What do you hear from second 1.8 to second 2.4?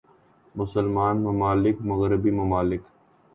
مغربی